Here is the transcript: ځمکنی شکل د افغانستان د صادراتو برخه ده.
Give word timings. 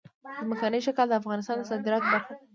ځمکنی 0.45 0.79
شکل 0.87 1.07
د 1.09 1.13
افغانستان 1.21 1.55
د 1.59 1.63
صادراتو 1.69 2.07
برخه 2.13 2.33
ده. 2.39 2.41